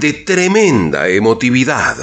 [0.00, 1.96] de tremenda emotividad.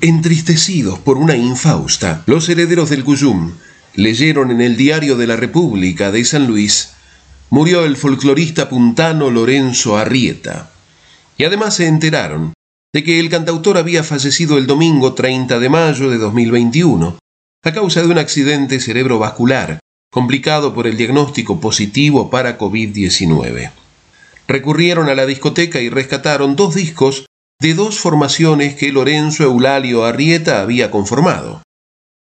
[0.00, 3.52] Entristecidos por una infausta, los herederos del Cuyum
[3.94, 6.92] leyeron en el Diario de la República de San Luis
[7.48, 10.70] murió el folclorista puntano Lorenzo Arrieta.
[11.38, 12.52] Y además se enteraron
[12.92, 17.18] de que el cantautor había fallecido el domingo 30 de mayo de 2021
[17.64, 19.80] a causa de un accidente cerebrovascular
[20.14, 23.72] complicado por el diagnóstico positivo para COVID-19.
[24.46, 27.26] Recurrieron a la discoteca y rescataron dos discos
[27.60, 31.64] de dos formaciones que Lorenzo Eulalio Arrieta había conformado.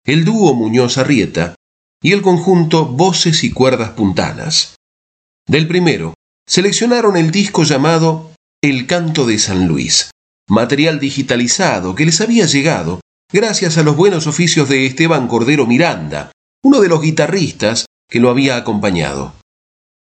[0.05, 1.55] El dúo Muñoz Arrieta
[2.02, 4.75] y el conjunto Voces y Cuerdas Puntanas.
[5.45, 6.13] Del primero,
[6.47, 10.09] seleccionaron el disco llamado El Canto de San Luis,
[10.47, 16.31] material digitalizado que les había llegado gracias a los buenos oficios de Esteban Cordero Miranda,
[16.64, 19.33] uno de los guitarristas que lo había acompañado.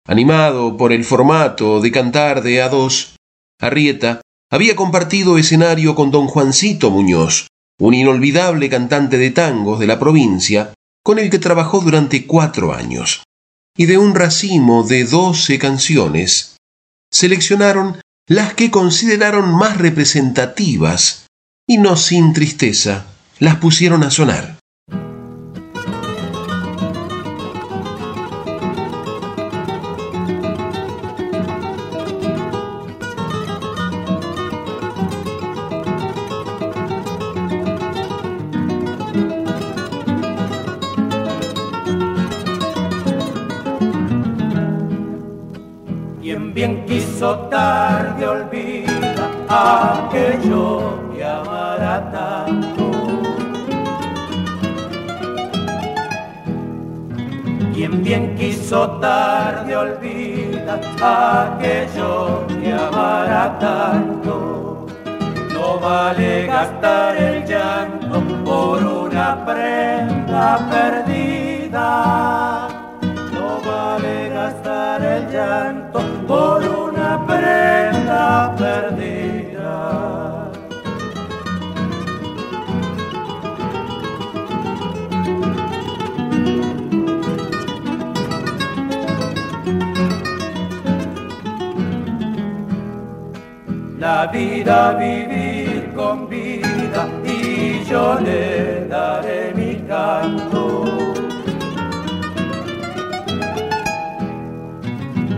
[0.07, 3.15] Animado por el formato de cantar de a dos,
[3.59, 7.47] Arrieta había compartido escenario con don Juancito Muñoz,
[7.79, 13.23] un inolvidable cantante de tangos de la provincia, con el que trabajó durante cuatro años.
[13.75, 16.57] Y de un racimo de doce canciones,
[17.11, 21.25] seleccionaron las que consideraron más representativas
[21.67, 23.05] y no sin tristeza
[23.39, 24.59] las pusieron a sonar.
[59.03, 64.87] Tarde olvida aquello que amara tanto.
[65.53, 71.89] No vale gastar el llanto por una prenda perdida.
[73.35, 79.32] No vale gastar el llanto por una prenda perdida.
[94.23, 100.85] La vida vivir con vida y yo le daré mi canto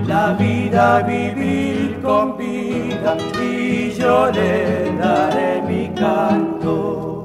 [0.07, 7.23] la vida vivir con vida y yo le daré mi canto.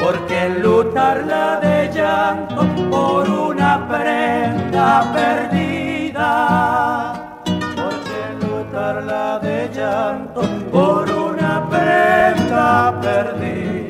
[0.00, 7.03] Porque enlutarla de llanto por una prenda perdida.
[8.94, 10.40] Enlutarla de llanto
[10.70, 13.83] por una prenda perdida.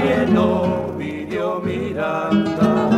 [0.00, 2.88] También Ovidio Miranda.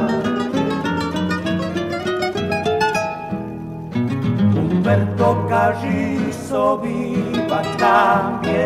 [4.54, 8.61] Humberto Carrizo viva, también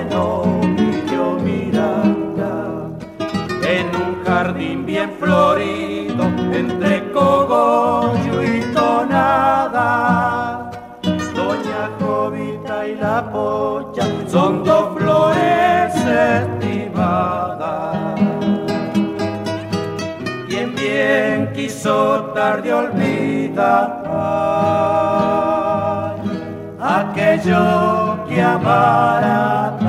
[27.47, 29.87] aquello que tanto.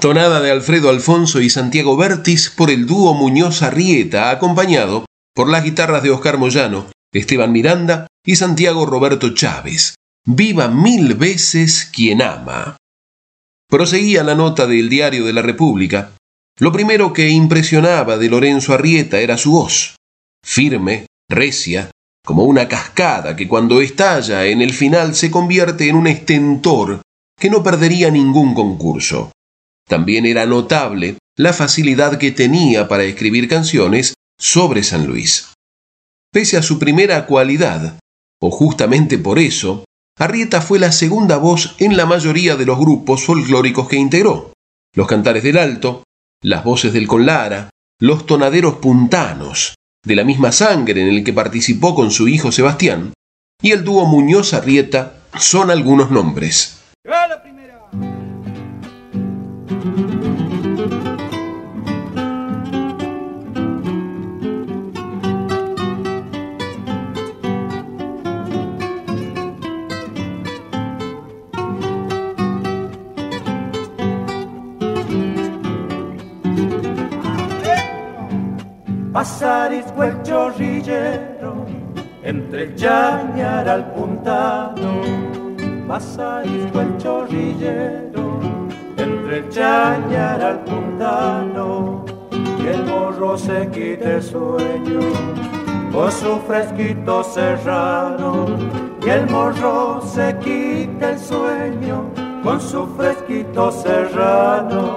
[0.00, 5.04] Tonada de Alfredo Alfonso y Santiago Bertis por el dúo Muñoz Arrieta, acompañado
[5.34, 9.94] por las guitarras de Oscar Moyano Esteban Miranda y Santiago Roberto Chávez.
[10.26, 12.76] Viva mil veces quien ama.
[13.68, 16.12] Proseguía la nota del Diario de la República.
[16.58, 19.95] Lo primero que impresionaba de Lorenzo Arrieta era su voz,
[20.46, 21.90] firme, recia,
[22.24, 27.02] como una cascada que cuando estalla en el final se convierte en un estentor
[27.38, 29.32] que no perdería ningún concurso.
[29.88, 35.52] También era notable la facilidad que tenía para escribir canciones sobre San Luis.
[36.32, 37.98] Pese a su primera cualidad,
[38.40, 39.84] o justamente por eso,
[40.18, 44.52] Arrieta fue la segunda voz en la mayoría de los grupos folclóricos que integró.
[44.94, 46.04] Los Cantares del Alto,
[46.42, 47.70] las voces del Conlara,
[48.00, 49.74] los Tonaderos Puntanos,
[50.06, 53.12] de la misma sangre en el que participó con su hijo Sebastián,
[53.60, 56.75] y el dúo Muñoz Arrieta son algunos nombres.
[79.16, 81.64] Pasarisco el chorrillero,
[82.22, 85.00] entre el chañar al puntano.
[85.88, 88.38] Pasarisco el chorrillero,
[88.98, 92.04] entre el chañar al puntano.
[92.30, 95.00] Y el morro se quite el sueño,
[95.90, 98.44] con su fresquito serrano.
[99.00, 102.10] Y el morro se quita el sueño,
[102.44, 104.96] con su fresquito serrano.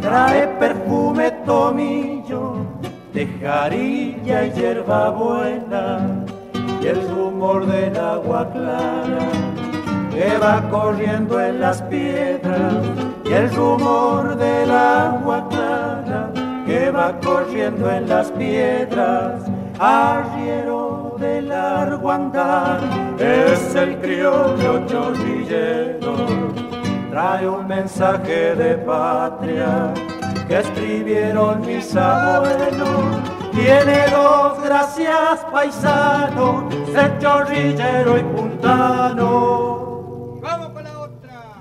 [0.00, 2.19] Trae perfume tomillo
[3.12, 6.24] de jarilla y hierba buena
[6.80, 9.28] y el rumor del agua clara
[10.10, 12.74] que va corriendo en las piedras
[13.24, 16.30] y el rumor del agua clara
[16.66, 19.42] que va corriendo en las piedras.
[19.78, 22.80] Arriero de largo andar
[23.18, 26.60] es el criollo chorrillero
[27.10, 29.92] trae un mensaje de patria
[30.50, 33.22] que escribieron mis abuelos.
[33.52, 39.28] Tiene dos gracias paisano, ser chorrillero y puntano.
[40.42, 41.54] Vamos con otra.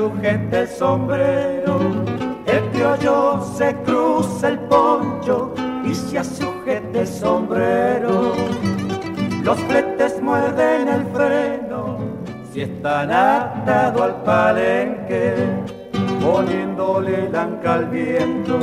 [0.00, 1.78] Asujeta el sombrero.
[2.46, 5.54] El criollo se cruza el poncho
[5.84, 8.32] y se asujeta el sombrero.
[9.42, 11.98] Los fletes muerden el freno
[12.52, 15.34] si están atados al palenque,
[16.20, 18.58] poniéndole el anca al viento,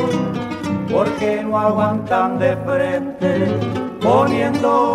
[0.91, 3.47] porque no aguantan de frente,
[4.01, 4.86] poniéndole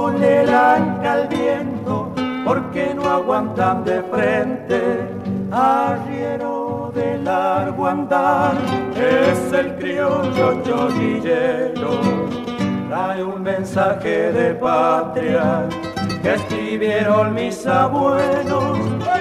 [13.72, 15.66] mensaje de patria
[16.22, 18.78] que escribieron mis abuelos.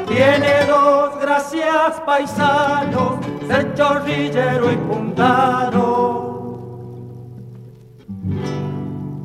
[0.10, 6.41] Tiene dos gracias paisanos, ser chorrillero y puntano.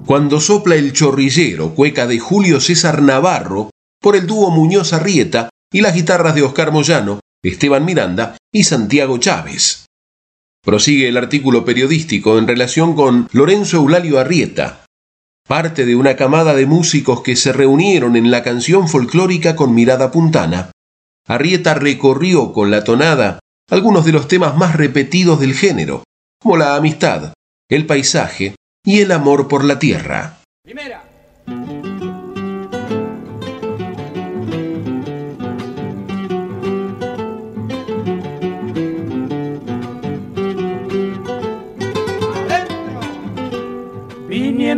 [0.06, 5.80] Cuando sopla el chorrillero, cueca de Julio César Navarro, por el dúo Muñoz Arrieta y
[5.80, 9.86] las guitarras de Oscar Moyano, Esteban Miranda y Santiago Chávez.
[10.64, 14.85] Prosigue el artículo periodístico en relación con Lorenzo Eulalio Arrieta,
[15.46, 20.10] parte de una camada de músicos que se reunieron en la canción folclórica con mirada
[20.10, 20.70] puntana,
[21.26, 26.04] Arrieta recorrió con la tonada algunos de los temas más repetidos del género,
[26.40, 27.32] como la amistad,
[27.68, 30.35] el paisaje y el amor por la tierra.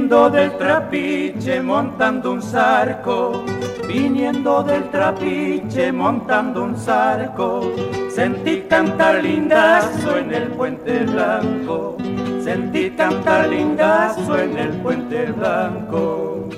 [0.08, 3.44] Viniendo del trapiche montando un zarco,
[3.86, 7.70] viniendo del trapiche montando un zarco,
[8.08, 11.98] sentí cantar lindazo en el puente blanco,
[12.42, 16.48] sentí cantar lindazo en el puente blanco.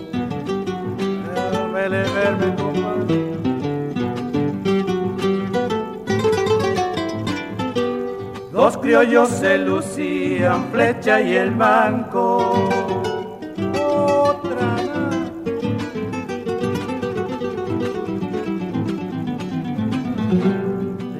[1.74, 2.60] Verme,
[8.76, 12.68] criollos se lucían, flecha y el banco.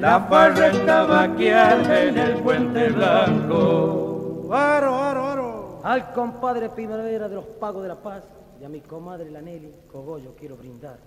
[0.01, 4.49] La farra estaba aquí en el puente blanco.
[4.51, 5.81] Aro, aro, aro.
[5.83, 8.23] Al compadre Primavera de los Pagos de la Paz
[8.59, 10.97] y a mi comadre la Nelly Cogollo quiero brindar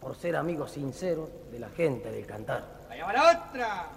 [0.00, 2.62] por ser amigos sinceros de la gente del cantar.
[2.88, 3.90] ¡Allá va la otra!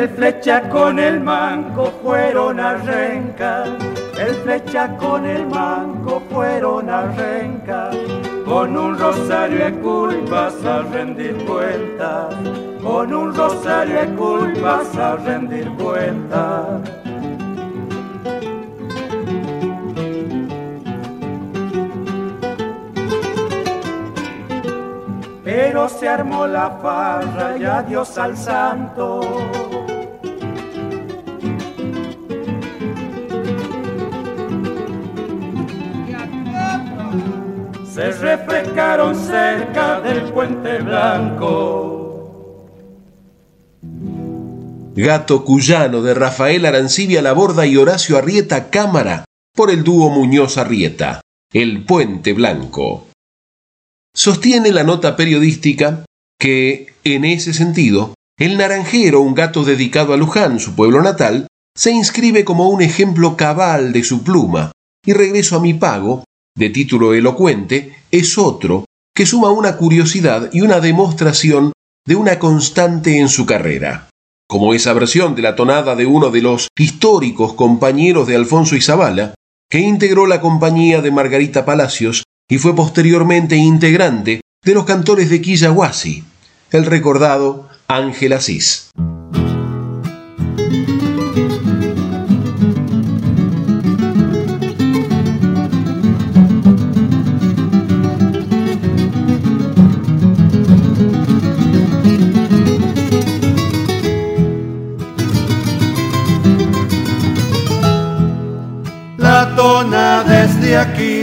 [0.00, 3.64] El flecha con el manco fueron a renca,
[4.18, 7.90] el flecha con el manco fueron a renca,
[8.46, 12.34] con un rosario de culpas a rendir cuentas,
[12.82, 16.80] con un rosario de culpas a rendir cuentas.
[25.44, 29.69] Pero se armó la farra y adiós al santo.
[38.00, 42.66] Se refrescaron cerca del puente blanco.
[44.96, 51.20] Gato Cuyano de Rafael Arancibia Laborda y Horacio Arrieta Cámara por el dúo Muñoz Arrieta,
[51.52, 53.08] El Puente Blanco.
[54.14, 56.06] Sostiene la nota periodística
[56.38, 61.90] que, en ese sentido, el naranjero, un gato dedicado a Luján, su pueblo natal, se
[61.90, 64.72] inscribe como un ejemplo cabal de su pluma,
[65.04, 66.24] y regreso a mi pago,
[66.60, 71.72] de título elocuente, es otro que suma una curiosidad y una demostración
[72.06, 74.08] de una constante en su carrera,
[74.46, 79.34] como esa versión de la tonada de uno de los históricos compañeros de Alfonso Izabala,
[79.70, 85.40] que integró la compañía de Margarita Palacios y fue posteriormente integrante de los cantores de
[85.40, 86.24] Quillahuasi,
[86.72, 88.90] el recordado Ángel Asís.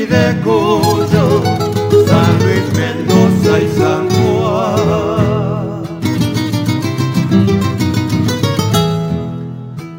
[0.10, 1.42] De Cuyo,
[2.08, 5.38] San Luis Mendoza y San Juan.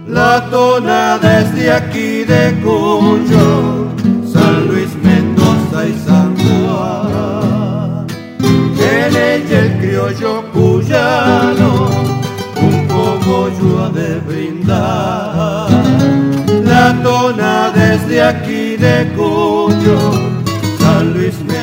[0.08, 3.88] La tona desde aquí de Cuyo,
[4.32, 8.06] San Luis Mendoza y San Juan.
[8.78, 11.88] En ella el criollo cuyano,
[12.60, 15.68] un cogollo ha de brindar.
[16.64, 17.77] La tona aquí
[18.78, 19.98] de Cuyo,
[20.78, 21.57] San Luis Mendoza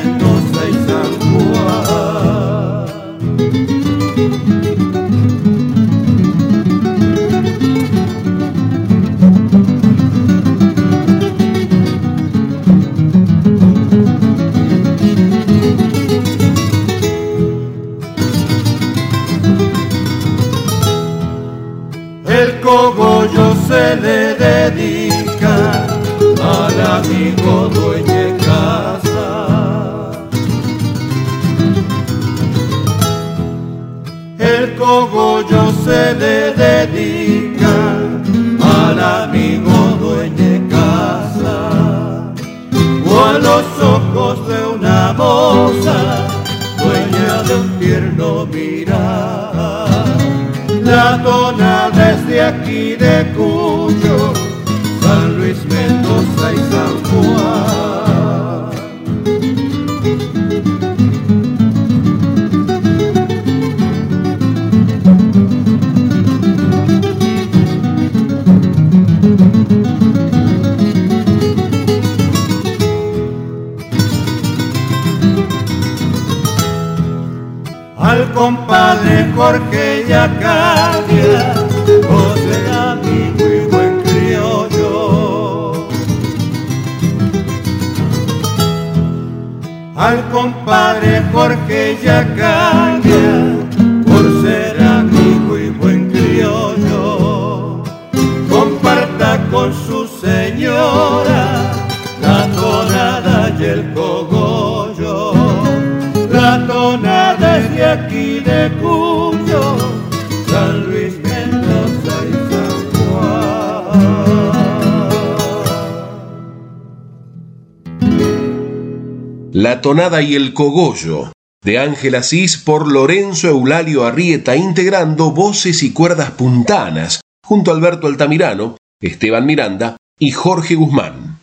[119.58, 121.32] La tonada y el cogollo,
[121.64, 128.06] de Ángel Asís por Lorenzo Eulalio Arrieta, integrando voces y cuerdas puntanas, junto a Alberto
[128.06, 131.40] Altamirano, Esteban Miranda y Jorge Guzmán.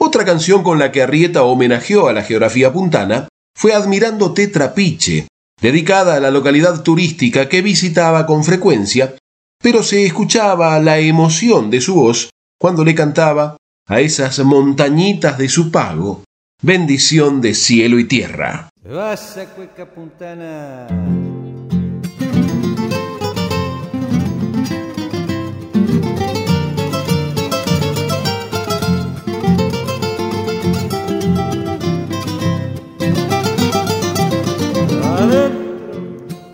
[0.00, 5.28] Otra canción con la que Arrieta homenajeó a la geografía puntana fue Admirándote Trapiche,
[5.62, 9.14] dedicada a la localidad turística que visitaba con frecuencia,
[9.62, 13.56] pero se escuchaba la emoción de su voz cuando le cantaba
[13.86, 16.24] a esas montañitas de su pago,
[16.64, 18.70] bendición de cielo y tierra.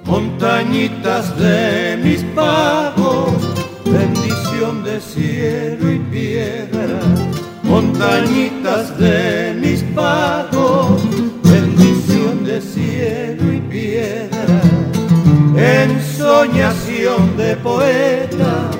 [0.06, 3.32] montañitas de mis pagos,
[3.84, 7.00] bendición de cielo y piedra,
[7.70, 11.00] montañitas de mis pagos,
[11.42, 14.60] bendición de cielo y piedra,
[15.56, 18.76] ensoñación de poetas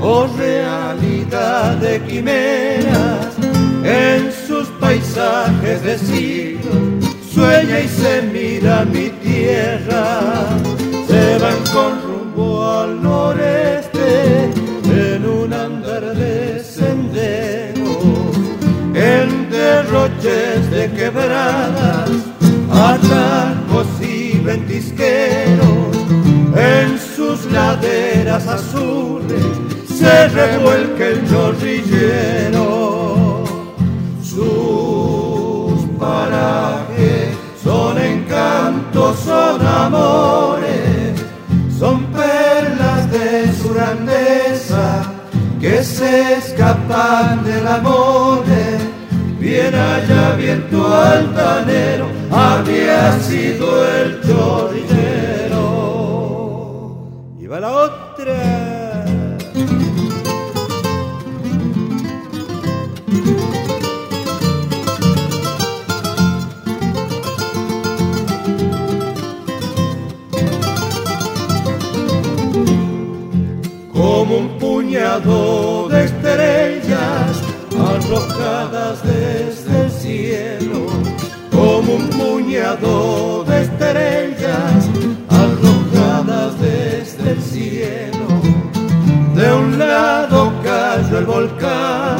[0.00, 3.34] o realidad de quimeras,
[3.82, 10.20] en sus paisajes de siglos sueña y se mira mi tierra,
[11.06, 14.50] se van con rumbo al noreste
[14.90, 17.55] en un andar de sendero, en
[19.56, 22.10] derroches de quebradas,
[22.70, 25.96] atajos y ventisqueros,
[26.56, 29.66] en sus laderas azules
[29.98, 32.64] se revuelca el chorrillero.
[34.22, 41.24] Sus parajes son encantos, son amores,
[41.78, 45.12] son perlas de su grandeza
[45.60, 48.05] que se escapan del amor.
[49.76, 54.22] Bien allá, viento altanero, había sido el
[82.80, 84.88] puñado de estrellas
[85.28, 88.26] arrojadas desde el cielo.
[89.34, 92.16] De un lado cayó el volcán,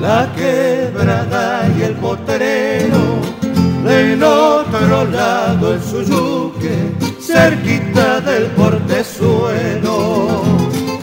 [0.00, 3.20] la quebrada y el potrero,
[3.84, 10.42] del otro lado el suyuque, cerquita del portezuelo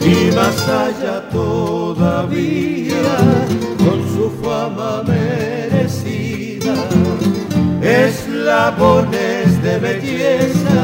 [0.00, 2.89] y más allá todavía
[8.50, 10.82] Eslabones de belleza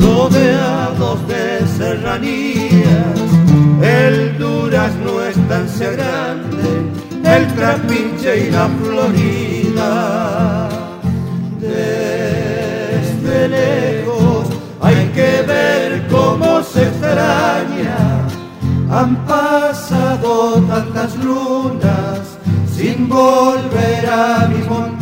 [0.00, 3.20] rodeados de serranías,
[3.82, 6.90] el durazno estancia grande,
[7.24, 9.90] el trapinche y la florida.
[11.60, 14.46] Desde lejos
[14.80, 18.26] hay que ver cómo se extraña
[18.90, 22.38] han pasado tantas lunas
[22.74, 24.97] sin volver a mis montañas.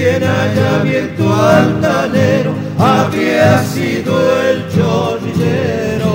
[0.00, 6.08] Bien allá, viento altanero, había sido el chorrillero.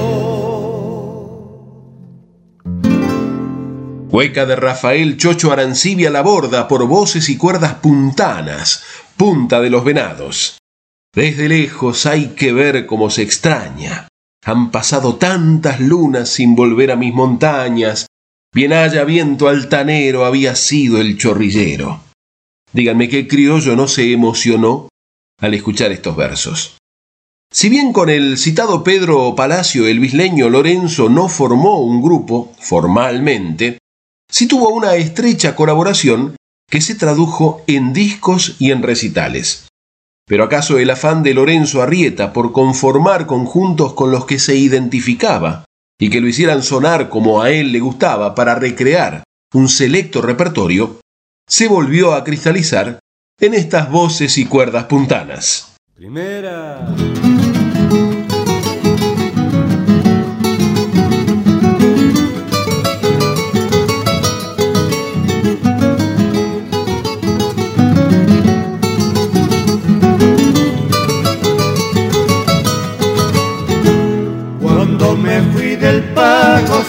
[4.10, 8.84] Hueca de Rafael Chocho Arancibia la borda por voces y cuerdas puntanas,
[9.18, 10.58] punta de los venados.
[11.14, 14.08] Desde lejos hay que ver cómo se extraña
[14.48, 18.08] han pasado tantas lunas sin volver a mis montañas.
[18.52, 22.05] Bien haya viento altanero había sido el chorrillero.
[22.76, 24.90] Díganme qué criollo no se emocionó
[25.40, 26.78] al escuchar estos versos.
[27.50, 33.78] Si bien con el citado Pedro Palacio el bisleño Lorenzo no formó un grupo formalmente,
[34.30, 36.36] sí tuvo una estrecha colaboración
[36.70, 39.70] que se tradujo en discos y en recitales.
[40.28, 45.64] Pero acaso el afán de Lorenzo Arrieta por conformar conjuntos con los que se identificaba
[45.98, 51.00] y que lo hicieran sonar como a él le gustaba para recrear un selecto repertorio,
[51.48, 53.00] se volvió a cristalizar
[53.40, 55.76] en estas voces y cuerdas puntanas.
[55.94, 56.94] Primera.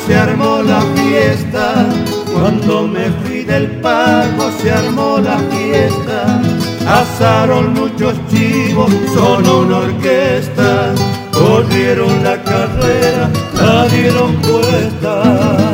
[0.07, 1.87] se armó la fiesta,
[2.33, 6.41] cuando me fui del pago se armó la fiesta
[6.87, 10.95] asaron muchos chivos, sonó una orquesta,
[11.33, 15.67] corrieron la carrera, la dieron puesta.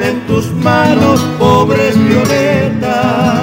[0.00, 3.37] en tus manos, pobres violetas.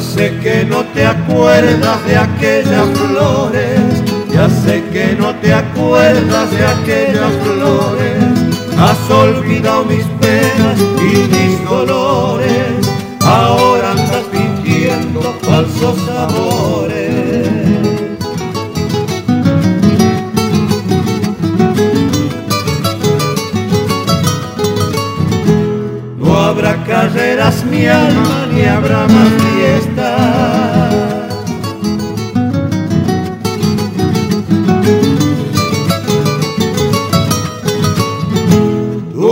[0.00, 4.09] sé que no te acuerdas de aquellas flores,
[4.40, 8.24] ya sé que no te acuerdas de aquellas flores,
[8.78, 12.72] has olvidado mis penas y mis dolores,
[13.22, 17.48] ahora andas fingiendo falsos amores.
[26.16, 29.50] No habrá carreras mi alma ni habrá más tu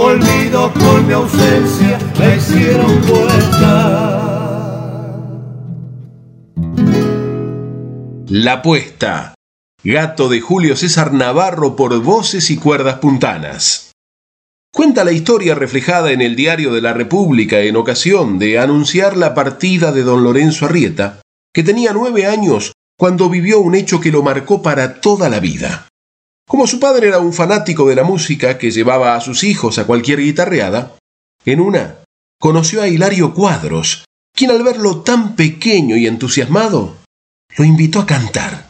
[0.08, 4.24] por mi ausencia me hicieron puesta.
[8.28, 9.34] La apuesta.
[9.84, 13.92] Gato de Julio César Navarro por voces y cuerdas puntanas.
[14.72, 19.34] Cuenta la historia reflejada en el diario de la República en ocasión de anunciar la
[19.34, 21.20] partida de don Lorenzo Arrieta,
[21.52, 25.88] que tenía nueve años cuando vivió un hecho que lo marcó para toda la vida.
[26.48, 29.86] Como su padre era un fanático de la música que llevaba a sus hijos a
[29.86, 30.96] cualquier guitarreada,
[31.44, 31.98] en una
[32.40, 36.96] conoció a Hilario Cuadros, quien al verlo tan pequeño y entusiasmado,
[37.56, 38.68] lo invitó a cantar.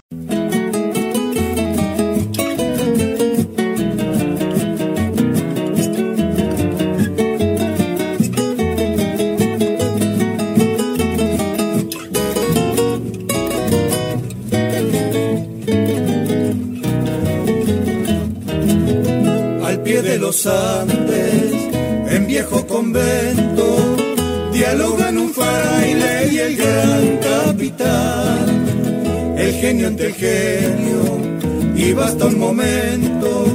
[20.44, 20.54] Los
[22.10, 23.96] en viejo convento,
[24.52, 31.02] dialogan un fraile y el gran capitán, el genio ante el genio,
[31.74, 33.46] y basta un momento,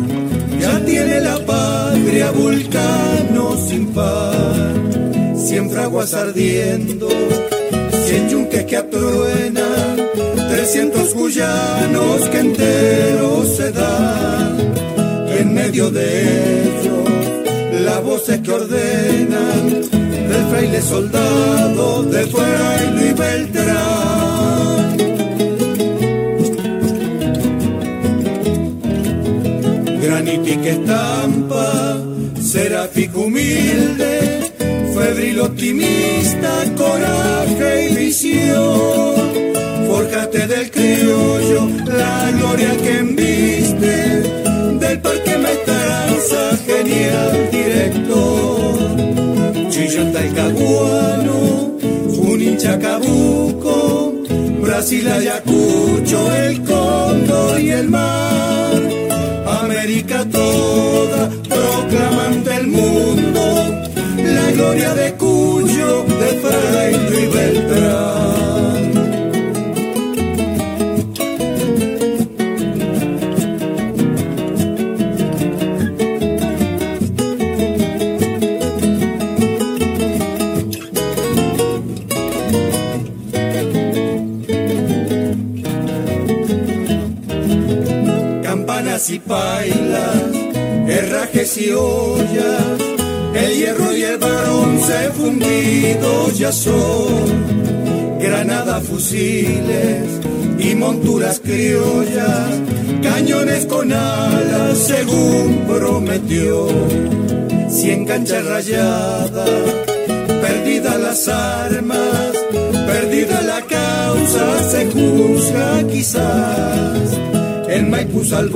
[0.59, 4.73] ya tiene la patria vulcano sin par,
[5.37, 7.07] siempre aguas ardiendo,
[8.05, 10.09] cien yunques que atruenan,
[10.49, 14.82] trescientos guyanos que enteros se dan
[15.73, 17.09] medio de ellos
[17.81, 19.81] las voces que ordenan
[20.29, 24.97] del fraile soldado de fraile y Beltrán.
[29.99, 31.97] Granítica estampa,
[32.39, 34.51] seráfico humilde,
[34.93, 39.15] febril optimista, coraje y visión.
[39.87, 43.32] Fórjate del criollo, la gloria que enviste
[47.93, 49.69] genial director.
[49.69, 51.77] Chillón Talcahuano,
[52.15, 54.13] Junín Chacabuco,
[54.61, 58.81] Brasil Ayacucho, el Cóndor y el mar.
[59.63, 63.41] América toda proclaman del mundo
[64.17, 68.12] la gloria de Cuyo, de Fray y Beltrán.
[88.93, 90.21] Y pailas,
[90.87, 92.77] herrajes y ollas,
[93.33, 100.03] el hierro y el bronce fundidos ya son, granadas, fusiles
[100.59, 102.51] y monturas criollas,
[103.01, 106.67] cañones con alas según prometió,
[107.69, 109.49] cien canchas rayadas,
[110.39, 112.31] perdidas las armas,
[112.85, 117.32] perdida la causa, se juzga quizás
[117.73, 118.51] en Maipú al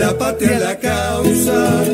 [0.00, 1.84] la patria la causa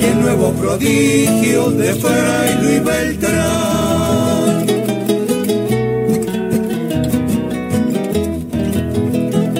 [0.00, 4.66] y el nuevo prodigio de Fray Luis Beltrán.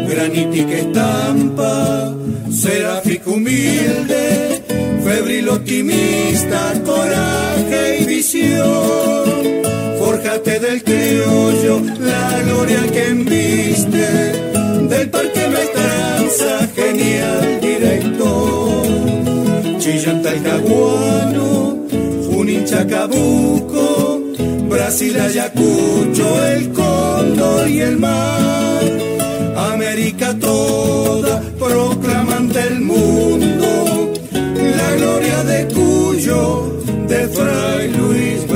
[0.08, 2.14] Granítica estampa,
[2.50, 4.62] seráfico humilde,
[5.04, 9.26] febril optimista, coraje y visión.
[10.00, 14.45] Forjate del criollo la gloria que enviste
[16.38, 18.82] Genial director.
[19.78, 21.78] Chillanta el Caguano,
[22.28, 24.20] Junín Chacabuco,
[24.68, 28.82] Brasil Ayacucho, el Cóndor y el mar.
[29.72, 34.12] América toda proclamante el mundo
[34.76, 38.46] la gloria de Cuyo de Fray Luis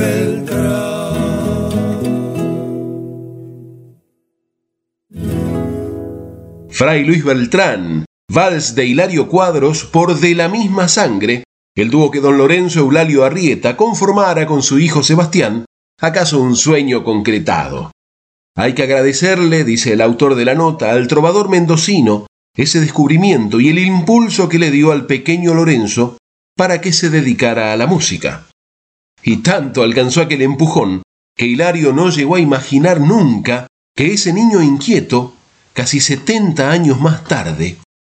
[6.81, 11.45] Fray Luis Beltrán, vals de Hilario Cuadros por De la misma sangre,
[11.77, 15.67] el dúo que don Lorenzo Eulalio Arrieta conformara con su hijo Sebastián,
[16.01, 17.91] acaso un sueño concretado.
[18.57, 23.69] Hay que agradecerle, dice el autor de la nota, al trovador mendocino ese descubrimiento y
[23.69, 26.17] el impulso que le dio al pequeño Lorenzo
[26.57, 28.47] para que se dedicara a la música.
[29.23, 31.03] Y tanto alcanzó aquel empujón
[31.37, 35.35] que Hilario no llegó a imaginar nunca que ese niño inquieto,
[35.73, 37.77] casi setenta años más tarde,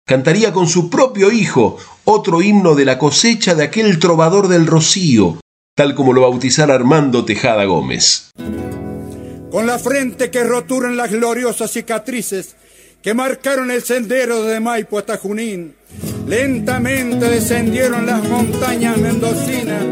[0.07, 5.39] cantaría con su propio hijo otro himno de la cosecha de aquel trovador del Rocío,
[5.77, 8.31] tal como lo bautizara Armando Tejada Gómez.
[9.51, 12.57] Con la frente que roturan las gloriosas cicatrices
[13.03, 15.75] que marcaron el sendero de Maipo hasta Junín.
[16.31, 19.83] Lentamente descendieron las montañas mendocinas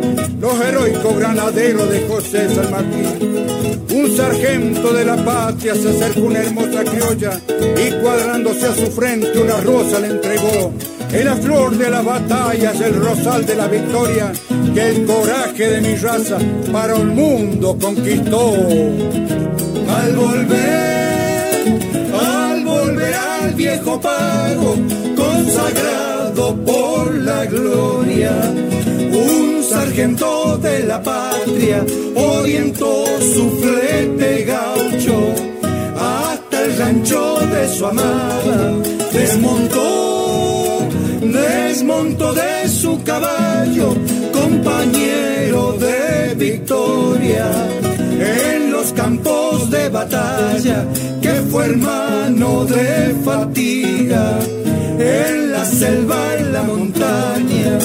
[0.41, 3.89] los heroicos granaderos de José San Martín.
[3.93, 7.41] Un sargento de la patria se acercó una hermosa criolla
[7.77, 10.73] y cuadrándose a su frente una rosa le entregó.
[11.11, 14.33] En la flor de las batallas, el rosal de la victoria,
[14.73, 16.39] que el coraje de mi raza
[16.71, 18.53] para el mundo conquistó.
[19.89, 21.81] Al volver,
[22.15, 24.77] al volver al viejo pago,
[26.39, 28.31] por la gloria,
[29.13, 35.17] un sargento de la patria orientó su flete gaucho
[35.97, 38.73] hasta el rancho de su amada,
[39.13, 40.79] desmontó,
[41.23, 43.95] desmontó de su caballo,
[44.33, 47.51] compañero de victoria
[48.89, 50.87] los campos de batalla,
[51.21, 54.39] que fue hermano de fatiga,
[54.99, 57.79] en la selva, en la montaña.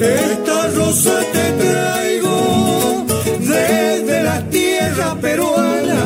[0.00, 3.04] Esta rosa te traigo
[3.40, 6.00] desde la tierra peruana,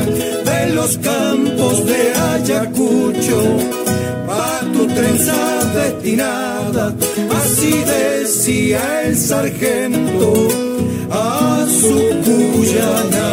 [0.50, 3.40] de los campos de Ayacucho,
[4.28, 5.42] a tu trenza
[5.74, 6.92] destinada,
[7.40, 10.48] así decía el sargento
[11.10, 11.94] a su
[12.24, 13.23] cuyana.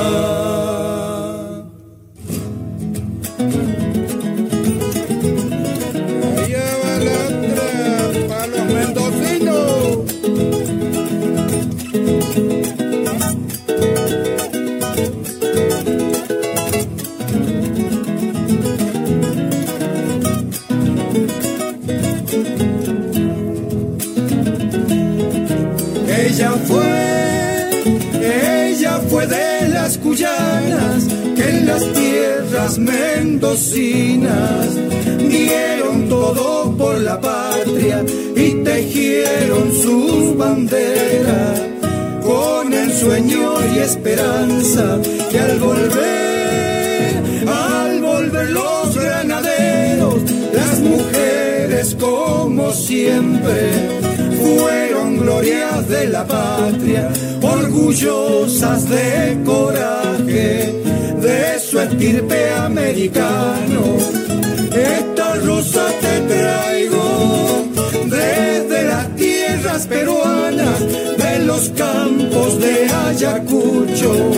[64.74, 67.68] Esta rosa te traigo
[68.06, 70.80] desde las tierras peruanas,
[71.18, 74.32] de los campos de Ayacucho,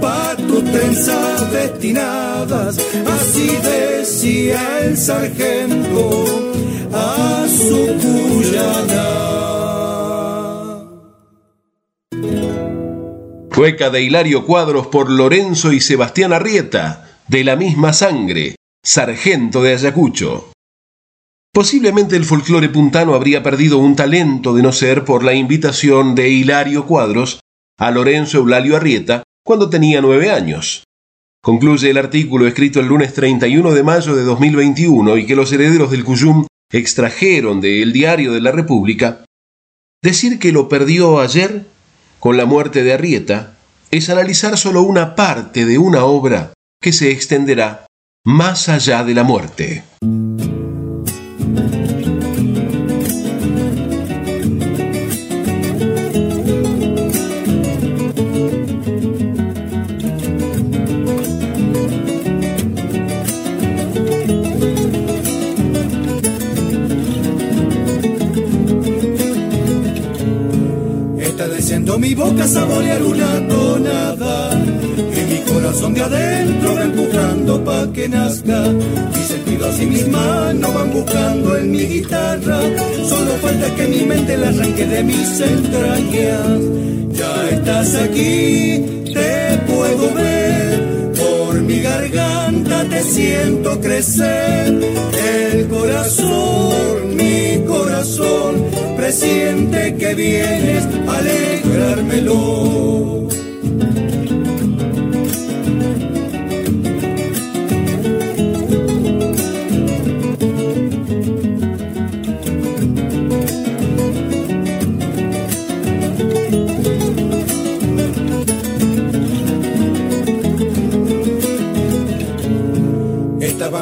[0.00, 2.78] pa' tus trenzas destinadas,
[3.18, 6.24] así decía el sargento
[6.92, 9.24] a su cuyana.
[13.54, 19.72] Cueca de Hilario Cuadros por Lorenzo y Sebastián Arrieta, de la misma sangre, sargento de
[19.72, 20.52] Ayacucho.
[21.52, 26.28] Posiblemente el folclore puntano habría perdido un talento de no ser por la invitación de
[26.28, 27.40] Hilario Cuadros
[27.78, 30.84] a Lorenzo Eulalio Arrieta cuando tenía nueve años.
[31.42, 35.90] Concluye el artículo escrito el lunes 31 de mayo de 2021 y que los herederos
[35.90, 39.24] del Cuyum extrajeron de El Diario de la República.
[40.02, 41.66] Decir que lo perdió ayer
[42.20, 43.56] con la muerte de Arrieta
[43.90, 46.52] es analizar solo una parte de una obra
[46.84, 47.86] que se extenderá
[48.26, 49.84] más allá de la muerte.
[80.92, 82.60] Buscando en mi guitarra.
[83.08, 86.60] Solo falta que mi mente la arranque de mis entrañas.
[87.12, 90.94] Ya estás aquí, te puedo ver
[91.64, 94.80] mi garganta te siento crecer.
[95.42, 98.66] El corazón, mi corazón,
[98.96, 102.83] presiente que vienes a alegrármelo.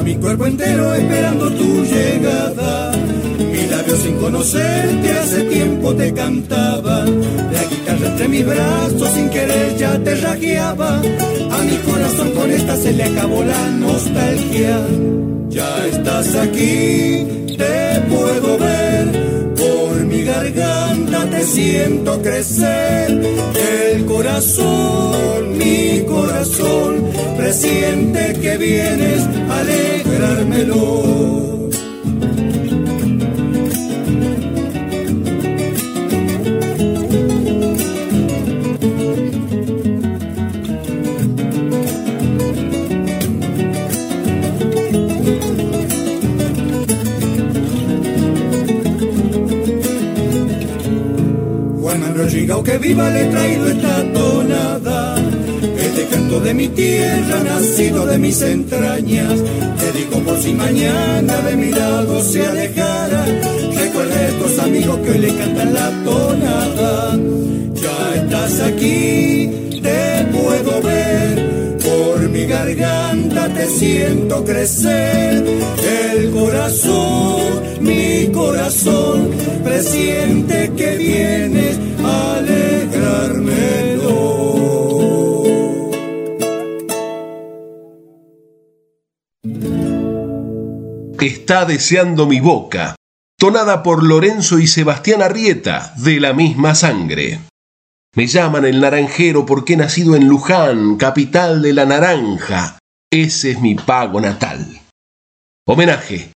[0.02, 2.92] Mi cuerpo entero esperando tu llegada.
[3.38, 7.04] Mi labio sin conocerte hace tiempo te cantaba.
[7.04, 10.98] La guitarra entre mis brazos sin querer ya te ragueaba.
[10.98, 14.80] A mi corazón con esta se le acabó la nostalgia.
[15.48, 19.52] Ya estás aquí, te puedo ver.
[19.56, 23.10] Por mi garganta te siento crecer.
[23.90, 26.91] El corazón, mi corazón
[27.52, 30.78] presiente que vienes a alegrármelo.
[51.80, 52.30] Juan Manuel
[52.64, 54.91] que viva le traído esta tonada
[56.40, 59.38] de mi tierra, nacido de mis entrañas.
[59.78, 63.24] Te digo por si mañana de mi lado se alejara.
[63.74, 67.18] Recuerda estos amigos que hoy le cantan la tonada.
[67.74, 71.78] Ya estás aquí, te puedo ver.
[71.82, 75.44] Por mi garganta te siento crecer.
[76.14, 77.40] El corazón,
[77.80, 79.30] mi corazón,
[79.64, 83.91] presiente que vienes a alegrarme.
[91.22, 92.96] Está deseando mi boca,
[93.38, 97.38] tonada por Lorenzo y Sebastián Arrieta, de la misma sangre.
[98.16, 102.76] Me llaman el naranjero porque he nacido en Luján, capital de la naranja.
[103.08, 104.80] Ese es mi pago natal.
[105.64, 106.32] Homenaje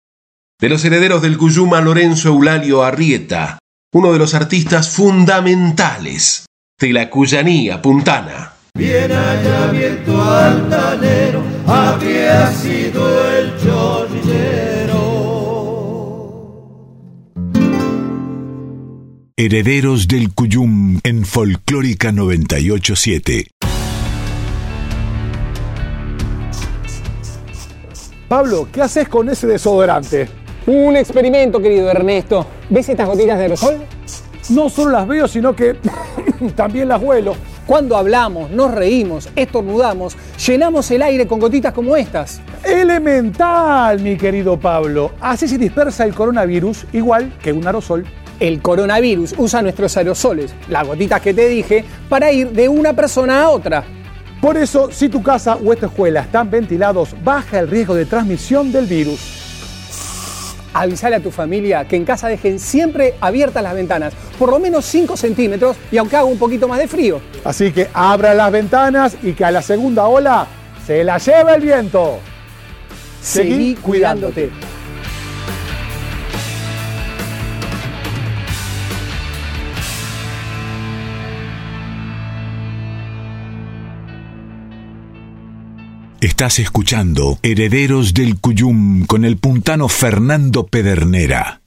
[0.61, 3.57] de los herederos del Cuyuma Lorenzo Eulalio Arrieta,
[3.91, 6.45] uno de los artistas fundamentales
[6.79, 8.53] de la cuyanía puntana.
[8.77, 14.04] Bien allá viento altanero, había sido el chorrillero.
[19.37, 23.47] Herederos del Cuyum en Folclórica 987.
[28.29, 30.29] Pablo, ¿qué haces con ese desodorante?
[30.67, 32.47] Un experimento, querido Ernesto.
[32.69, 33.75] ¿Ves estas gotitas de aerosol?
[34.51, 35.75] No solo las veo, sino que
[36.55, 37.35] también las huelo.
[37.67, 40.15] Cuando hablamos, nos reímos, estornudamos,
[40.47, 42.39] llenamos el aire con gotitas como estas.
[42.63, 45.11] Elemental, mi querido Pablo.
[45.19, 48.05] Así se dispersa el coronavirus igual que un aerosol.
[48.39, 53.43] El coronavirus usa nuestros aerosoles, las gotitas que te dije, para ir de una persona
[53.43, 53.83] a otra.
[54.41, 58.71] Por eso, si tu casa o esta escuela están ventilados, baja el riesgo de transmisión
[58.71, 59.45] del virus
[60.75, 64.85] avisale a tu familia que en casa dejen siempre abiertas las ventanas, por lo menos
[64.85, 67.21] 5 centímetros y aunque haga un poquito más de frío.
[67.45, 70.47] Así que abra las ventanas y que a la segunda ola
[70.85, 72.19] se la lleve el viento.
[73.21, 74.51] Seguí, cuidándote.
[86.25, 91.61] Estás escuchando Herederos del Cuyum con el puntano Fernando Pedernera.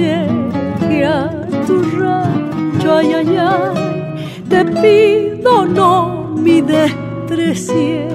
[0.07, 1.31] a
[1.67, 3.75] tu rancho, ay, ay, ay,
[4.49, 8.09] te pido no me destrecies.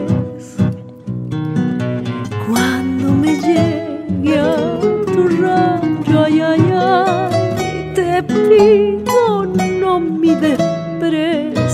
[2.47, 4.79] Cuando me llegue a
[5.13, 9.45] tu rancho, ay, ay, ay, te pido
[9.81, 11.69] no me desprecies.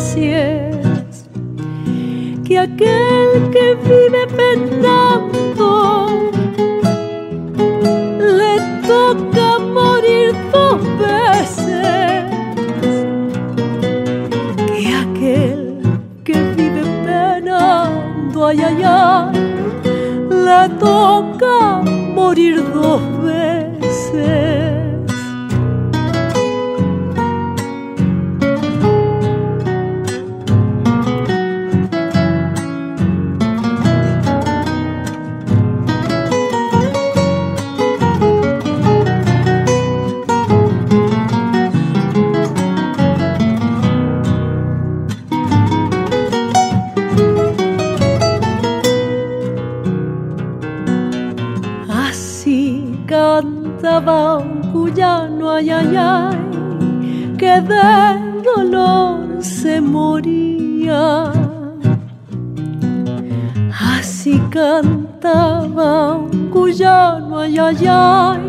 [2.43, 5.08] Que aquel que vive pendiente
[22.39, 23.08] 祈祷。
[53.99, 54.41] cantaba
[54.71, 61.31] cuyano, ay, ay, ay, que del dolor se moría.
[63.77, 68.39] Así cantaba un cuyano, ay, ay, ay,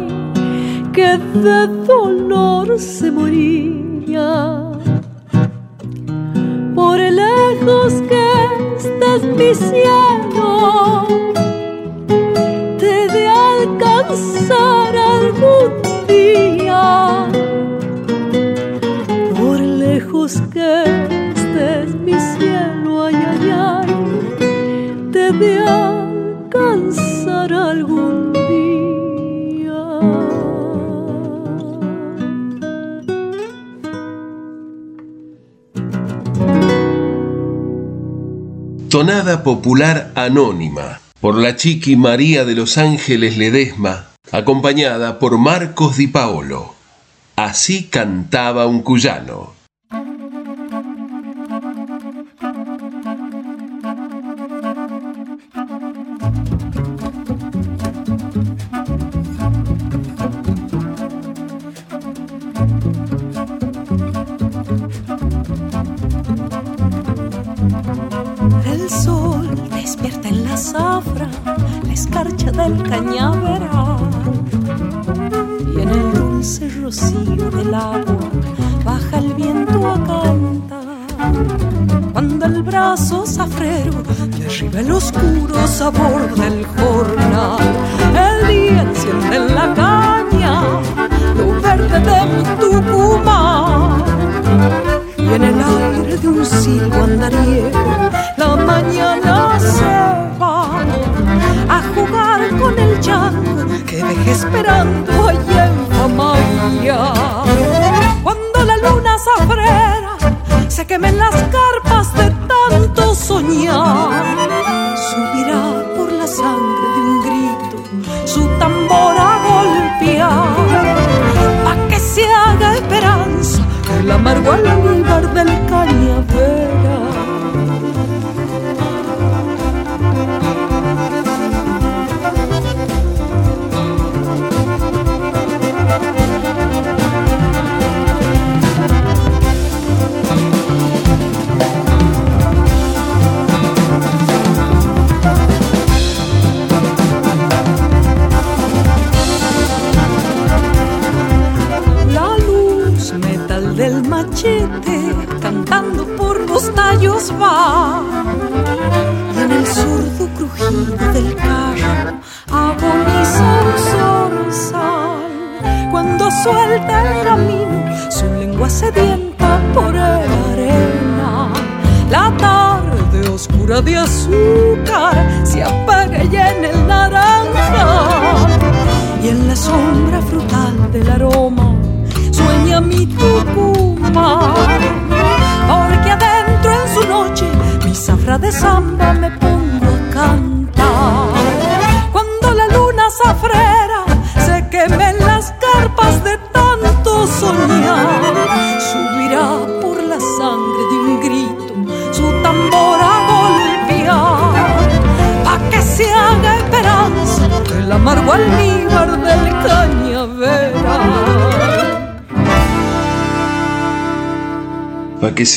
[0.93, 4.71] que de dolor se moría.
[6.75, 8.27] Por lejos que
[8.77, 11.07] estás mi cielo,
[12.79, 14.80] te de alcanzar
[15.31, 17.29] algún día,
[19.39, 20.83] por lejos que
[21.37, 23.87] estés mi cielo, ay, ay, ay,
[25.13, 28.41] te de alcanzar algún día.
[38.89, 46.07] Tonada popular anónima por la chiqui María de los Ángeles Ledesma acompañada por Marcos Di
[46.07, 46.75] Paolo.
[47.37, 49.60] Así cantaba un cuyano.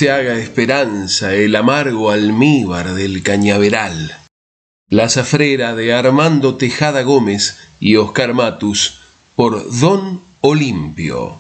[0.04, 4.14] Se haga esperanza el amargo almíbar del cañaveral.
[4.90, 9.00] La zafrera de Armando Tejada Gómez y Oscar Matus
[9.38, 11.38] por Don Olimpio.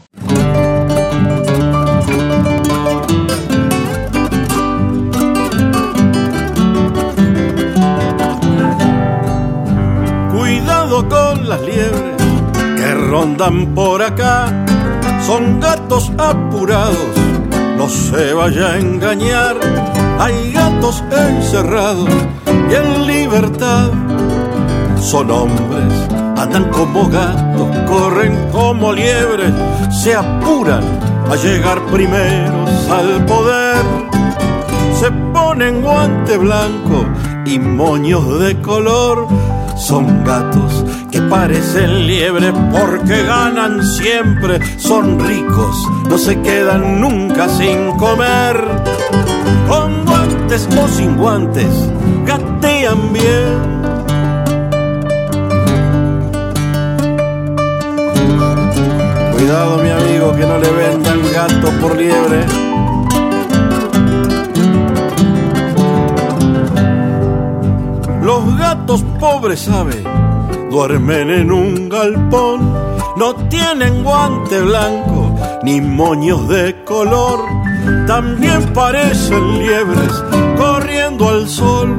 [10.32, 12.16] Cuidado con las liebres
[12.78, 14.66] que rondan por acá,
[15.28, 17.12] son gatos apurados
[17.84, 19.58] no se vaya a engañar.
[20.18, 22.10] Hay gatos encerrados
[22.48, 23.90] y en libertad.
[25.02, 25.94] Son hombres,
[26.38, 29.54] andan como gatos, corren como liebres,
[30.02, 30.84] se apuran
[31.30, 33.84] a llegar primeros al poder.
[34.98, 37.06] Se ponen guante blanco
[37.46, 39.28] y moños de color.
[39.78, 40.86] Son gatos
[41.34, 45.76] parecen liebres porque ganan siempre, son ricos,
[46.08, 48.56] no se quedan nunca sin comer.
[49.68, 51.74] Con guantes o sin guantes,
[52.28, 53.58] gatean bien.
[59.34, 62.46] Cuidado mi amigo que no le vendan gato por liebre.
[68.22, 70.33] Los gatos pobres saben
[70.74, 72.74] duermen en un galpón,
[73.15, 77.41] no tienen guante blanco ni moños de color,
[78.07, 80.24] también parecen liebres
[80.57, 81.95] corriendo al sol.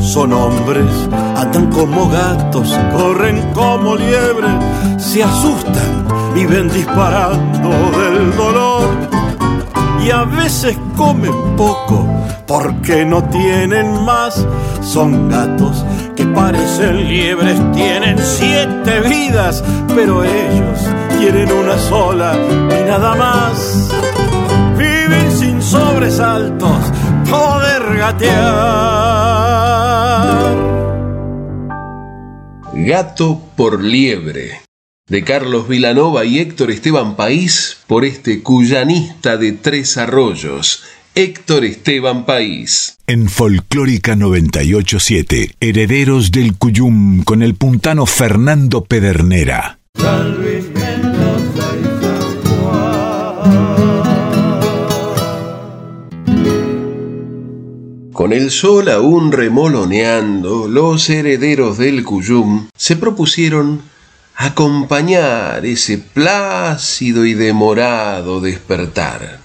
[0.00, 0.90] Son hombres,
[1.36, 4.54] andan como gatos, corren como liebres,
[4.96, 7.68] se asustan y ven disparando
[7.98, 8.88] del dolor.
[10.02, 12.06] Y a veces comen poco
[12.46, 14.46] porque no tienen más.
[14.82, 15.84] Son gatos
[16.16, 19.62] que parecen liebres, tienen siete vidas,
[19.94, 20.78] pero ellos
[21.18, 23.88] quieren una sola y nada más.
[24.76, 26.92] Viven sin sobresaltos,
[27.30, 29.14] poder gatear.
[32.74, 34.64] Gato por liebre
[35.06, 40.82] de Carlos Vilanova y Héctor Esteban País por este cuyanista de Tres Arroyos,
[41.16, 42.98] Héctor Esteban País.
[43.06, 49.78] En Folclórica 987, Herederos del Cuyum con el puntano Fernando Pedernera.
[58.12, 63.82] Con el sol aún remoloneando, los herederos del Cuyum se propusieron
[64.34, 69.43] acompañar ese plácido y demorado despertar.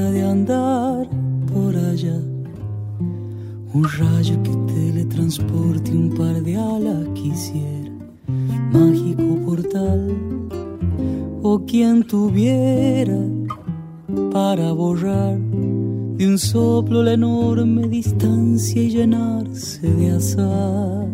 [0.00, 1.06] De andar
[1.52, 2.18] por allá.
[3.74, 7.90] Un rayo que teletransporte un par de alas quisiera.
[8.72, 10.16] Mágico portal.
[11.42, 13.18] O quien tuviera
[14.32, 21.08] para borrar de un soplo la enorme distancia y llenarse de azar.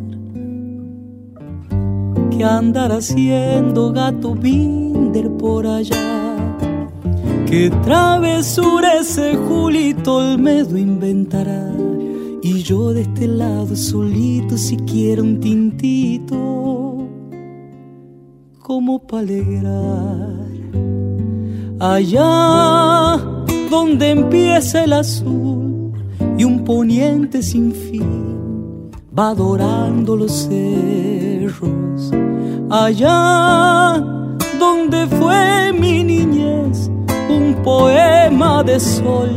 [2.30, 6.27] Que andar haciendo gato binder por allá.
[7.48, 11.72] Que travesura ese Julito Olmedo inventará.
[12.42, 17.08] Y yo de este lado solito si quiero un tintito
[18.58, 20.36] como para alegrar.
[21.80, 23.16] Allá
[23.70, 25.92] donde empieza el azul
[26.36, 32.12] y un poniente sin fin va adorando los cerros.
[32.68, 34.04] Allá
[34.60, 36.17] donde fue mi un
[37.68, 39.30] poema de sol,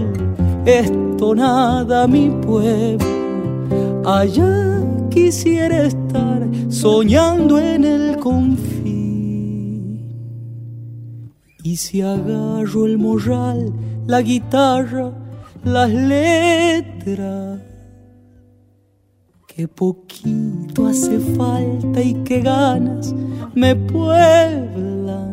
[0.66, 3.06] esto nada mi pueblo.
[4.06, 10.00] Allá quisiera estar soñando en el confín.
[11.62, 13.74] Y si agarro el morral,
[14.08, 15.12] la guitarra,
[15.66, 17.60] las letras,
[19.46, 23.14] que poquito hace falta y qué ganas
[23.54, 25.32] me pueblan.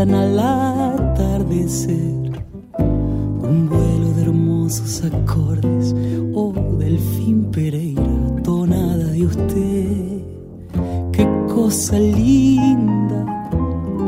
[0.00, 1.96] Al atardecer.
[2.78, 5.92] Un vuelo de hermosos acordes,
[6.34, 8.02] oh Delfín Pereira,
[8.44, 10.22] tonada de usted.
[11.10, 13.50] Qué cosa linda,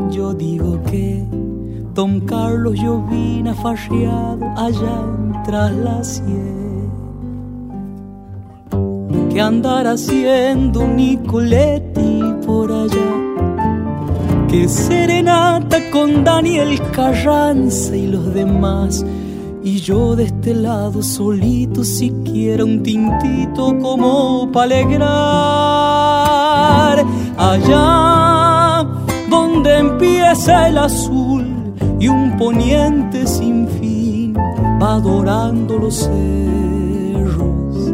[0.09, 1.25] yo digo que
[1.93, 6.01] Don Carlos Llovina farreado allá en tras la
[9.29, 13.30] que andar haciendo Nicoletti por allá.
[14.51, 19.05] Que serenata con Daniel Carranza y los demás.
[19.63, 25.07] Y yo de este lado solito siquiera un tintito como para alegrar.
[27.37, 28.85] Allá
[29.29, 31.47] donde empieza el azul
[31.97, 37.93] y un poniente sin fin va adorando los cerros.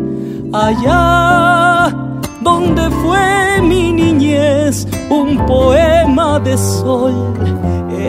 [0.53, 1.95] Allá
[2.41, 3.56] donde fue
[3.97, 7.33] niñez, un poema de sol,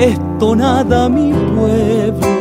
[0.09, 2.39] esto nada mi pueblo.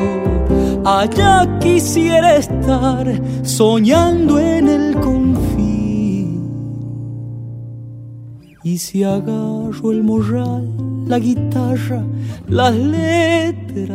[0.86, 3.06] Allá quisiera estar
[3.43, 5.58] soñando en el confín.
[8.64, 10.66] Y si agarro el morral,
[11.08, 12.04] la guitarra,
[12.48, 13.88] las letras,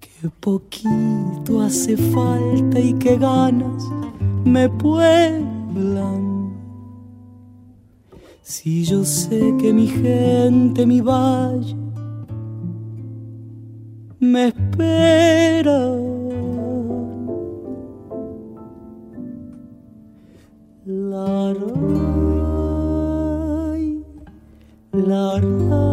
[0.00, 3.84] que poquito hace falta y que ganas
[4.44, 6.27] me pueblan.
[8.50, 11.76] Si yo sé que mi gente, mi valle,
[14.20, 15.80] me espera.
[20.86, 22.32] La ray,
[24.92, 25.86] la ra,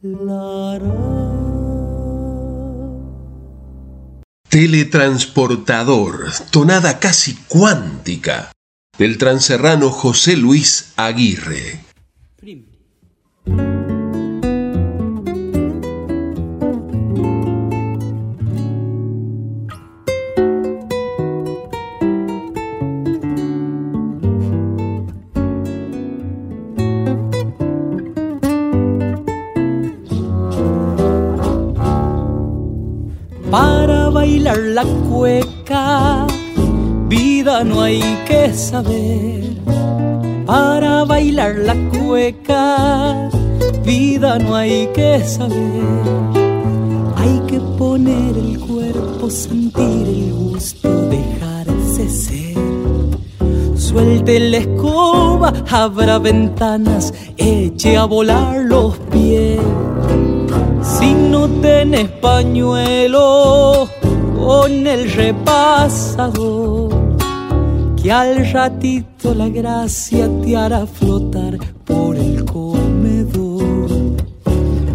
[0.00, 0.94] la ra.
[4.48, 8.53] Teletransportador, tonada casi cuántica,
[8.98, 11.80] del transerrano José Luis Aguirre.
[33.54, 36.23] para bailar la cueca.
[37.62, 39.44] No hay que saber.
[40.44, 43.30] Para bailar la cueca,
[43.84, 45.84] vida no hay que saber.
[47.16, 52.56] Hay que poner el cuerpo, sentir el gusto, dejarse ser.
[53.76, 59.60] Suelte la escoba, abra ventanas, eche a volar los pies.
[60.82, 63.88] Si no tenés pañuelo
[64.44, 66.93] con el repasador,
[68.04, 73.88] que al ratito la gracia te hará flotar por el comedor.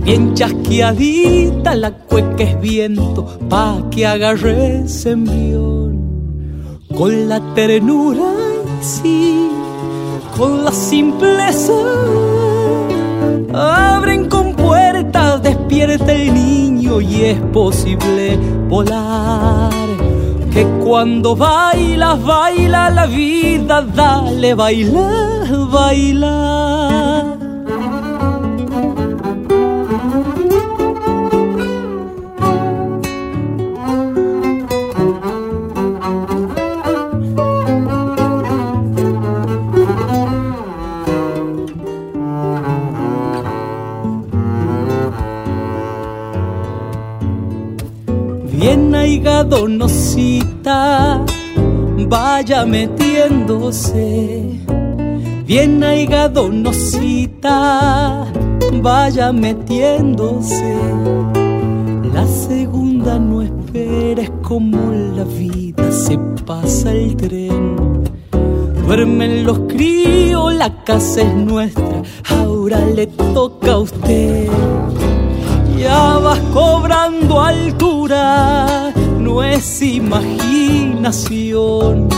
[0.03, 6.81] Bien chasqueadita la cueca es viento pa' que agarres embrión.
[6.95, 8.31] Con la ternura
[8.79, 9.49] y sí,
[10.37, 11.73] con la simpleza.
[13.55, 18.37] Abren con puertas, despierta el niño y es posible
[18.69, 20.18] volar.
[20.89, 26.35] Cuando bailas, baila la vida, dale, baila, baila.
[48.51, 49.67] Bien aigado
[52.07, 54.59] vaya metiéndose.
[55.45, 58.25] Bien aigado nosita,
[58.81, 60.75] vaya metiéndose.
[62.13, 68.03] La segunda no esperes como la vida se pasa el tren.
[68.85, 74.49] Duermen los críos, la casa es nuestra, ahora le toca a usted.
[75.79, 82.09] Ya vas cobrando altura, no es imaginación.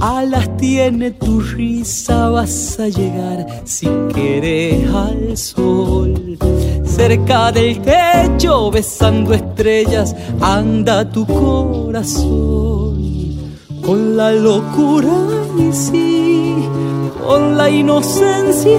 [0.00, 6.38] Alas tiene tu risa, vas a llegar si quieres al sol.
[6.84, 13.02] Cerca del techo, besando estrellas, anda tu corazón.
[13.84, 15.10] Con la locura
[15.58, 16.54] y sí,
[17.26, 18.78] con la inocencia.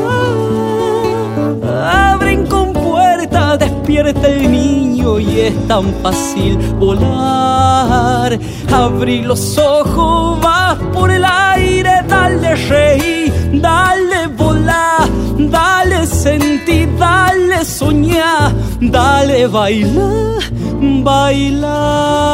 [3.87, 8.37] Despierta el niño y es tan fácil volar.
[8.69, 13.31] Abrí los ojos, vas por el aire, dale reír,
[13.61, 15.07] dale volar,
[15.37, 20.41] dale sentir, dale soñar, dale bailar,
[20.81, 22.27] bailar.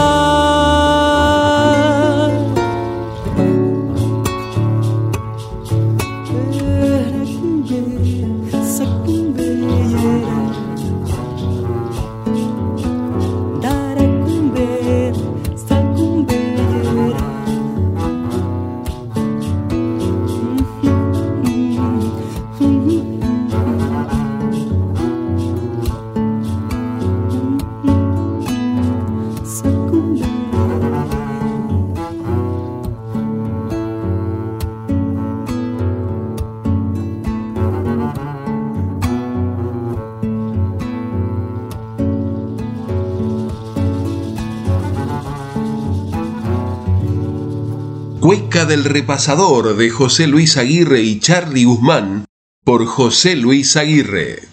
[48.34, 52.26] Del Repasador de José Luis Aguirre y Charlie Guzmán
[52.64, 54.53] por José Luis Aguirre.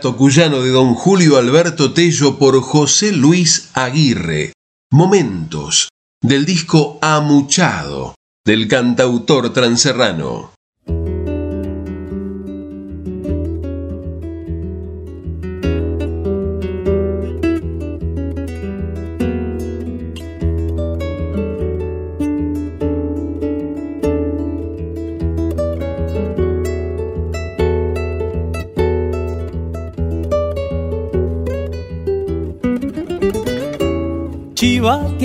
[0.00, 4.52] De don Julio Alberto Tello por José Luis Aguirre.
[4.92, 5.88] Momentos
[6.22, 10.52] del disco Amuchado del cantautor transerrano.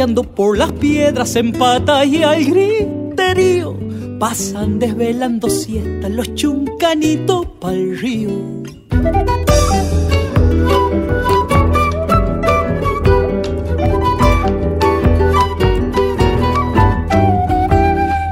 [0.03, 3.73] Por las piedras en pata y al griterío
[4.19, 8.29] pasan desvelando siesta los chuncanitos pa'l río.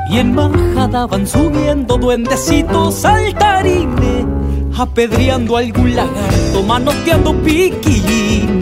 [0.09, 4.25] Y en majada van subiendo duendecitos saltarines,
[4.77, 8.60] apedreando algún lagarto, manoteando piquillines.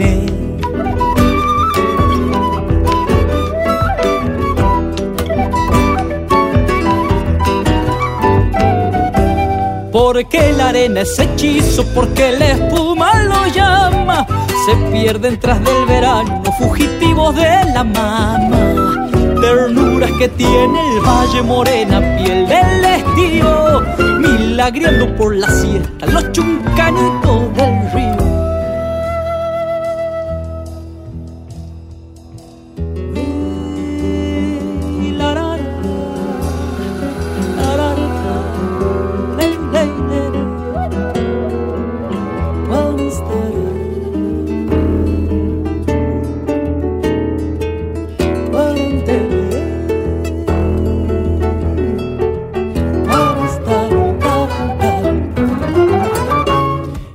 [10.12, 14.26] Porque la arena es hechizo, porque la espuma lo llama.
[14.66, 19.08] Se pierden tras del verano, fugitivos de la mama.
[19.40, 23.82] Ternuras que tiene el valle morena, piel del estío.
[24.18, 27.99] Milagriando por la siesta, los chuncanitos del río.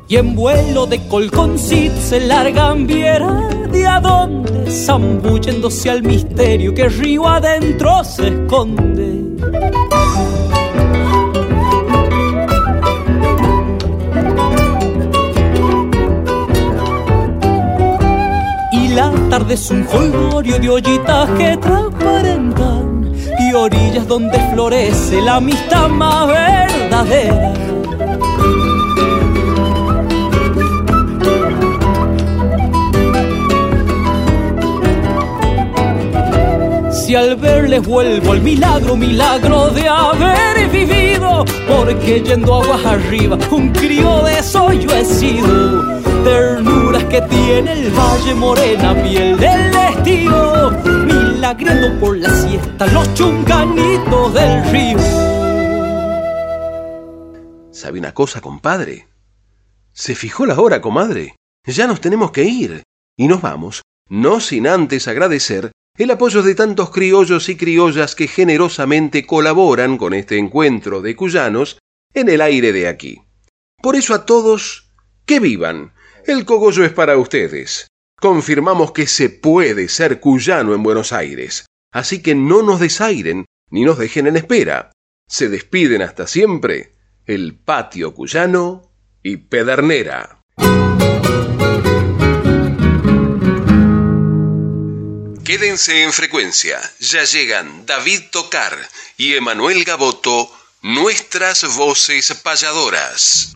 [0.07, 6.87] Y en vuelo de colconcit se largan viera de a dónde, zambulléndose al misterio que
[6.87, 9.23] río adentro se esconde.
[18.71, 25.37] Y la tarde es un jolgorio de ollitas que transparentan y orillas donde florece la
[25.37, 27.74] amistad más verdadera.
[37.05, 43.71] Si al verles vuelvo al milagro, milagro de haber vivido, porque yendo aguas arriba, un
[43.71, 46.01] crío de eso yo he sido.
[46.23, 50.71] Ternuras que tiene el valle morena, piel del estío,
[51.05, 54.97] milagriendo por la siesta, los chunganitos del río.
[57.69, 59.07] ¿Sabe una cosa, compadre?
[59.93, 61.35] Se fijó la hora, comadre.
[61.67, 62.81] Ya nos tenemos que ir.
[63.15, 68.27] Y nos vamos, no sin antes agradecer el apoyo de tantos criollos y criollas que
[68.27, 71.79] generosamente colaboran con este encuentro de cuyanos
[72.13, 73.21] en el aire de aquí.
[73.81, 74.91] Por eso a todos,
[75.25, 75.93] que vivan.
[76.25, 77.87] El cogollo es para ustedes.
[78.19, 81.65] Confirmamos que se puede ser cuyano en Buenos Aires.
[81.93, 84.91] Así que no nos desairen ni nos dejen en espera.
[85.27, 86.93] Se despiden hasta siempre
[87.25, 88.91] el patio cuyano
[89.23, 90.41] y Pedernera.
[95.45, 103.54] Quédense en frecuencia, ya llegan David Tocar y Emanuel Gaboto, nuestras voces payadoras.